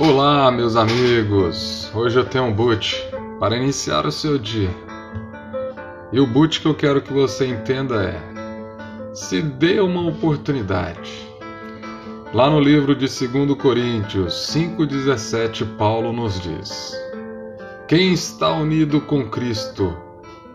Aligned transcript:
Olá, 0.00 0.48
meus 0.52 0.76
amigos! 0.76 1.90
Hoje 1.92 2.20
eu 2.20 2.24
tenho 2.24 2.44
um 2.44 2.52
boot 2.52 3.04
para 3.40 3.56
iniciar 3.56 4.06
o 4.06 4.12
seu 4.12 4.38
dia. 4.38 4.70
E 6.12 6.20
o 6.20 6.26
boot 6.26 6.60
que 6.60 6.68
eu 6.68 6.74
quero 6.74 7.02
que 7.02 7.12
você 7.12 7.48
entenda 7.48 8.04
é: 8.04 8.22
se 9.12 9.42
dê 9.42 9.80
uma 9.80 10.06
oportunidade. 10.06 11.28
Lá 12.32 12.48
no 12.48 12.60
livro 12.60 12.94
de 12.94 13.06
2 13.06 13.58
Coríntios 13.60 14.34
5,17, 14.54 15.76
Paulo 15.76 16.12
nos 16.12 16.40
diz: 16.40 16.96
Quem 17.88 18.12
está 18.12 18.52
unido 18.52 19.00
com 19.00 19.28
Cristo 19.28 19.96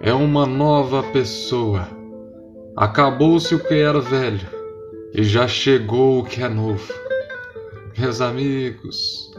é 0.00 0.12
uma 0.12 0.46
nova 0.46 1.02
pessoa. 1.02 1.88
Acabou-se 2.76 3.52
o 3.52 3.58
que 3.58 3.74
era 3.74 4.00
velho 4.00 4.46
e 5.12 5.24
já 5.24 5.48
chegou 5.48 6.20
o 6.20 6.24
que 6.24 6.40
é 6.40 6.48
novo. 6.48 6.92
Meus 7.98 8.22
amigos, 8.22 9.31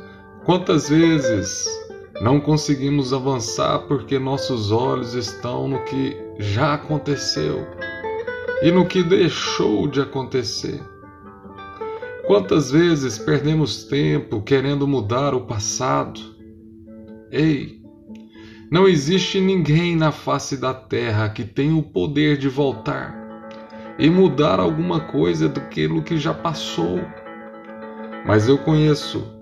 quantas 0.46 0.90
vezes 0.90 1.66
não 2.22 2.40
conseguimos 2.40 3.14
avançar 3.14 3.80
porque 3.88 4.20
nossos 4.20 4.72
olhos 4.72 5.14
estão 5.14 5.68
no 5.68 5.84
que 5.84 6.18
já 6.40 6.74
aconteceu 6.74 7.66
e 8.62 8.72
no 8.72 8.86
que 8.86 9.04
deixou 9.04 9.88
de 9.88 10.02
acontecer? 10.02 10.82
Quantas 12.26 12.72
vezes 12.72 13.18
perdemos 13.18 13.84
tempo 13.86 14.42
querendo 14.42 14.88
mudar 14.88 15.34
o 15.34 15.42
passado? 15.42 16.20
Ei, 17.30 17.82
não 18.72 18.88
existe 18.88 19.42
ninguém 19.42 19.96
na 19.96 20.12
face 20.12 20.56
da 20.56 20.74
terra 20.74 21.30
que 21.30 21.44
tenha 21.44 21.76
o 21.76 21.84
poder 21.84 22.38
de 22.38 22.48
voltar 22.48 23.14
e 24.00 24.10
mudar 24.10 24.60
alguma 24.60 25.02
coisa 25.02 25.50
daquilo 25.50 26.02
que 26.02 26.18
já 26.18 26.34
passou. 26.34 27.00
Mas 28.26 28.48
eu 28.48 28.58
conheço 28.58 29.33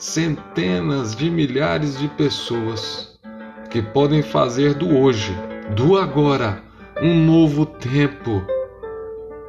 centenas 0.00 1.14
de 1.14 1.30
milhares 1.30 1.98
de 1.98 2.08
pessoas 2.08 3.20
que 3.68 3.82
podem 3.82 4.22
fazer 4.22 4.72
do 4.72 4.96
hoje, 4.96 5.36
do 5.76 5.98
agora, 5.98 6.62
um 7.02 7.14
novo 7.14 7.66
tempo. 7.66 8.42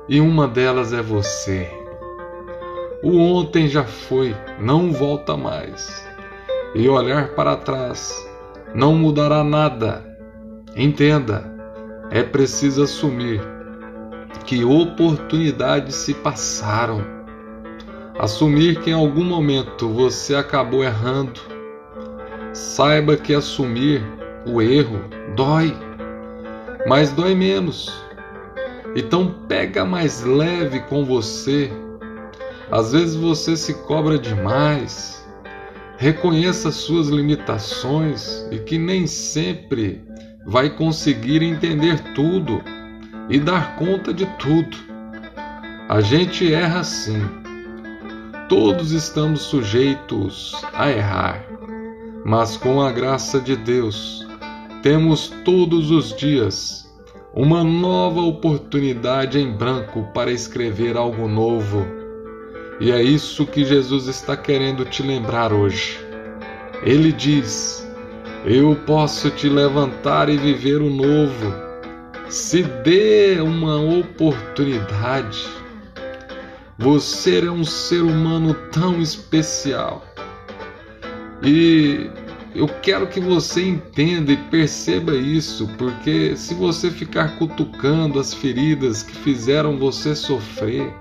E 0.10 0.20
uma 0.20 0.50
delas 0.50 0.92
é 0.92 1.02
você. 1.02 1.72
O 3.02 3.18
ontem 3.18 3.70
já 3.70 3.86
foi, 3.86 4.36
não 4.60 4.92
volta 4.92 5.38
mais. 5.38 6.06
E 6.76 6.88
olhar 6.90 7.30
para 7.30 7.56
trás 7.56 8.14
não 8.76 8.94
mudará 8.94 9.46
nada. 9.46 10.06
Entenda, 10.76 11.50
é 12.12 12.24
preciso 12.24 12.84
assumir 12.84 13.42
que 14.46 14.66
oportunidades 14.66 15.96
se 15.96 16.14
passaram. 16.14 17.21
Assumir 18.20 18.80
que 18.82 18.92
em 18.92 18.94
algum 18.94 19.24
momento 19.24 19.90
você 19.90 20.36
acabou 20.36 20.84
errando. 20.84 21.40
Saiba 22.54 23.16
que 23.18 23.34
assumir 23.34 24.04
o 24.46 24.62
erro 24.62 25.00
dói, 25.36 25.76
mas 26.88 27.12
dói 27.12 27.34
menos. 27.34 27.92
Então 28.96 29.34
pega 29.48 29.86
mais 29.86 30.24
leve 30.24 30.82
com 30.82 31.06
você. 31.06 31.72
Às 32.72 32.92
vezes 32.92 33.16
você 33.16 33.56
se 33.56 33.74
cobra 33.86 34.18
demais. 34.18 35.26
Reconheça 35.98 36.72
suas 36.72 37.08
limitações 37.08 38.46
e 38.52 38.58
que 38.60 38.78
nem 38.78 39.08
sempre 39.08 40.02
vai 40.46 40.70
conseguir 40.70 41.44
entender 41.44 42.00
tudo 42.14 42.62
e 43.30 43.40
dar 43.40 43.76
conta 43.76 44.14
de 44.14 44.26
tudo. 44.38 44.78
A 45.88 46.02
gente 46.02 46.52
erra 46.52 46.84
sim. 46.84 47.41
Todos 48.52 48.92
estamos 48.92 49.44
sujeitos 49.44 50.54
a 50.74 50.92
errar, 50.92 51.46
mas 52.26 52.58
com 52.58 52.82
a 52.82 52.92
graça 52.92 53.40
de 53.40 53.56
Deus, 53.56 54.28
temos 54.84 55.30
todos 55.46 55.90
os 55.90 56.14
dias 56.14 56.86
uma 57.34 57.64
nova 57.64 58.20
oportunidade 58.20 59.40
em 59.40 59.50
branco 59.50 60.06
para 60.14 60.34
escrever 60.34 60.98
algo 60.98 61.30
novo. 61.30 61.88
E 62.82 62.92
é 62.92 63.02
isso 63.02 63.46
que 63.46 63.64
Jesus 63.64 64.08
está 64.08 64.36
querendo 64.36 64.84
te 64.84 65.02
lembrar 65.02 65.54
hoje. 65.54 65.98
Ele 66.84 67.14
diz: 67.14 67.90
Eu 68.44 68.76
posso 68.86 69.30
te 69.30 69.48
levantar 69.48 70.28
e 70.28 70.36
viver 70.36 70.82
o 70.82 70.90
novo 70.90 71.54
se 72.28 72.64
dê 72.64 73.40
uma 73.40 73.80
oportunidade. 73.80 75.61
Você 76.82 77.46
é 77.46 77.52
um 77.52 77.64
ser 77.64 78.02
humano 78.02 78.56
tão 78.72 79.00
especial. 79.00 80.04
E 81.44 82.10
eu 82.56 82.68
quero 82.82 83.06
que 83.06 83.20
você 83.20 83.62
entenda 83.62 84.32
e 84.32 84.38
perceba 84.50 85.14
isso, 85.14 85.70
porque 85.78 86.36
se 86.36 86.56
você 86.56 86.90
ficar 86.90 87.38
cutucando 87.38 88.20
as 88.20 88.34
feridas 88.34 89.04
que 89.04 89.16
fizeram 89.16 89.78
você 89.78 90.16
sofrer, 90.16 90.92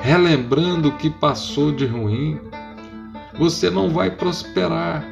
relembrando 0.00 0.88
o 0.88 0.96
que 0.96 1.08
passou 1.08 1.70
de 1.70 1.86
ruim, 1.86 2.40
você 3.38 3.70
não 3.70 3.90
vai 3.90 4.10
prosperar. 4.10 5.06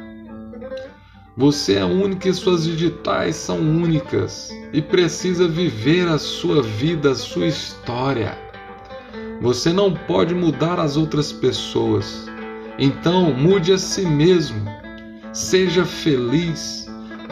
Você 1.37 1.75
é 1.75 1.85
única 1.85 2.27
e 2.27 2.33
suas 2.33 2.65
digitais 2.65 3.37
são 3.37 3.57
únicas 3.57 4.49
e 4.73 4.81
precisa 4.81 5.47
viver 5.47 6.09
a 6.09 6.17
sua 6.17 6.61
vida, 6.61 7.11
a 7.11 7.15
sua 7.15 7.47
história. 7.47 8.42
Você 9.43 9.71
não 9.71 9.93
pode 9.93 10.33
mudar 10.33 10.79
as 10.79 10.97
outras 10.97 11.31
pessoas. 11.31 12.25
Então, 12.79 13.31
mude 13.31 13.71
a 13.71 13.77
si 13.77 14.01
mesmo. 14.01 14.65
Seja 15.31 15.85
feliz 15.85 16.87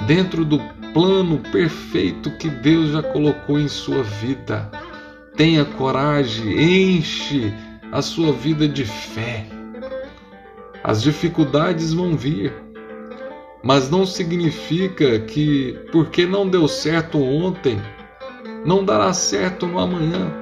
dentro 0.06 0.46
do 0.46 0.60
plano 0.94 1.40
perfeito 1.52 2.30
que 2.38 2.50
Deus 2.50 2.92
já 2.92 3.02
colocou 3.02 3.60
em 3.60 3.68
sua 3.68 4.04
vida. 4.04 4.70
Tenha 5.36 5.66
coragem, 5.66 6.98
enche 6.98 7.52
a 7.92 8.04
sua 8.04 8.32
vida 8.32 8.68
de 8.68 8.86
fé. 8.86 9.48
As 10.84 11.02
dificuldades 11.02 11.94
vão 11.94 12.16
vir 12.16 12.54
mas 13.64 13.90
não 13.90 14.06
significa 14.06 15.20
que 15.20 15.80
porque 15.92 16.26
não 16.26 16.48
deu 16.50 16.68
certo 16.68 17.22
ontem, 17.22 17.80
não 18.66 18.84
dará 18.84 19.14
certo 19.14 19.68
no 19.68 19.80
amanhã. 19.80 20.41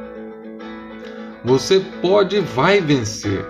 Você 1.43 1.79
pode 2.01 2.35
e 2.35 2.41
vai 2.41 2.81
vencer. 2.81 3.45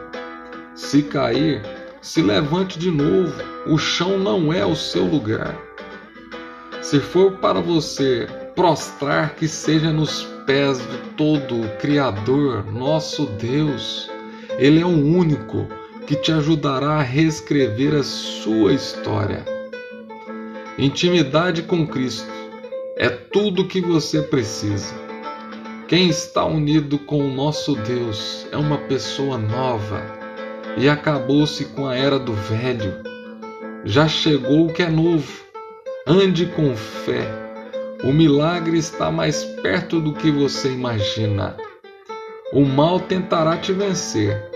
Se 0.75 1.01
cair, 1.01 1.61
se 2.01 2.21
levante 2.21 2.77
de 2.77 2.91
novo. 2.91 3.33
O 3.65 3.77
chão 3.77 4.17
não 4.17 4.53
é 4.53 4.65
o 4.65 4.75
seu 4.75 5.03
lugar. 5.03 5.57
Se 6.81 6.99
for 6.99 7.33
para 7.33 7.59
você 7.59 8.27
prostrar, 8.55 9.35
que 9.35 9.47
seja 9.47 9.91
nos 9.91 10.23
pés 10.45 10.79
do 10.79 10.97
todo 11.15 11.69
Criador, 11.79 12.65
nosso 12.71 13.25
Deus. 13.25 14.09
Ele 14.57 14.81
é 14.81 14.85
o 14.85 14.89
único 14.89 15.67
que 16.05 16.15
te 16.15 16.31
ajudará 16.31 16.93
a 16.93 17.03
reescrever 17.03 17.95
a 17.95 18.03
sua 18.03 18.73
história. 18.73 19.45
Intimidade 20.77 21.63
com 21.63 21.85
Cristo 21.87 22.29
é 22.97 23.09
tudo 23.09 23.63
o 23.63 23.67
que 23.67 23.81
você 23.81 24.21
precisa. 24.21 25.08
Quem 25.89 26.07
está 26.07 26.45
unido 26.45 26.99
com 26.99 27.17
o 27.17 27.33
nosso 27.33 27.75
Deus 27.75 28.45
é 28.51 28.57
uma 28.57 28.77
pessoa 28.77 29.39
nova 29.39 30.05
e 30.77 30.87
acabou-se 30.87 31.65
com 31.65 31.87
a 31.87 31.95
era 31.95 32.19
do 32.19 32.31
velho. 32.31 33.01
Já 33.83 34.07
chegou 34.07 34.67
o 34.67 34.71
que 34.71 34.83
é 34.83 34.87
novo. 34.87 35.43
Ande 36.05 36.45
com 36.45 36.75
fé. 36.75 37.27
O 38.03 38.13
milagre 38.13 38.77
está 38.77 39.09
mais 39.09 39.43
perto 39.43 39.99
do 39.99 40.13
que 40.13 40.29
você 40.29 40.71
imagina. 40.71 41.57
O 42.53 42.63
mal 42.63 42.99
tentará 42.99 43.57
te 43.57 43.73
vencer, 43.73 44.47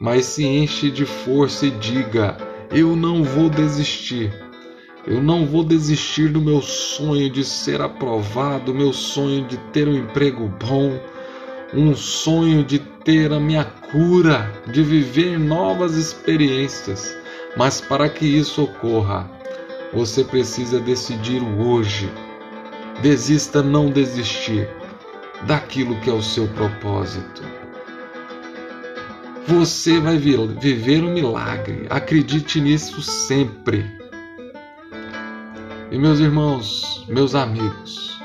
mas 0.00 0.24
se 0.24 0.44
enche 0.44 0.90
de 0.90 1.06
força 1.06 1.66
e 1.66 1.70
diga: 1.70 2.36
Eu 2.72 2.96
não 2.96 3.22
vou 3.22 3.48
desistir 3.48 4.47
eu 5.08 5.22
não 5.22 5.46
vou 5.46 5.64
desistir 5.64 6.28
do 6.28 6.38
meu 6.38 6.60
sonho 6.60 7.30
de 7.30 7.42
ser 7.42 7.80
aprovado, 7.80 8.74
meu 8.74 8.92
sonho 8.92 9.46
de 9.46 9.56
ter 9.72 9.88
um 9.88 9.96
emprego 9.96 10.52
bom, 10.60 11.00
um 11.72 11.96
sonho 11.96 12.62
de 12.62 12.78
ter 12.78 13.32
a 13.32 13.40
minha 13.40 13.64
cura, 13.64 14.52
de 14.70 14.82
viver 14.82 15.38
novas 15.38 15.96
experiências. 15.96 17.16
Mas 17.56 17.80
para 17.80 18.06
que 18.06 18.26
isso 18.26 18.64
ocorra, 18.64 19.26
você 19.94 20.22
precisa 20.22 20.78
decidir 20.78 21.42
hoje. 21.42 22.10
Desista 23.00 23.62
não 23.62 23.90
desistir 23.90 24.68
daquilo 25.46 25.98
que 26.00 26.10
é 26.10 26.12
o 26.12 26.22
seu 26.22 26.46
propósito. 26.48 27.42
Você 29.46 29.98
vai 30.00 30.18
viver 30.18 31.02
um 31.02 31.14
milagre. 31.14 31.86
Acredite 31.88 32.60
nisso 32.60 33.00
sempre. 33.00 33.97
E 35.90 35.98
meus 35.98 36.20
irmãos, 36.20 37.02
meus 37.08 37.34
amigos, 37.34 38.20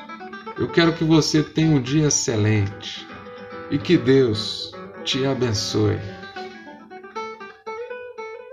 eu 0.59 0.67
quero 0.67 0.91
que 0.91 1.03
você 1.05 1.41
tenha 1.41 1.71
um 1.71 1.81
dia 1.81 2.07
excelente 2.07 3.07
e 3.71 3.77
que 3.77 3.97
Deus 3.97 4.73
te 5.05 5.25
abençoe. 5.25 5.97